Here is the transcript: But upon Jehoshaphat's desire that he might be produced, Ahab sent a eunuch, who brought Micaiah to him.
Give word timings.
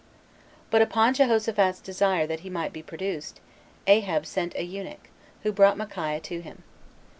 But 0.71 0.81
upon 0.81 1.13
Jehoshaphat's 1.13 1.79
desire 1.79 2.25
that 2.25 2.39
he 2.39 2.49
might 2.49 2.73
be 2.73 2.81
produced, 2.81 3.39
Ahab 3.85 4.25
sent 4.25 4.55
a 4.55 4.63
eunuch, 4.63 5.09
who 5.43 5.51
brought 5.51 5.77
Micaiah 5.77 6.19
to 6.21 6.41
him. 6.41 6.63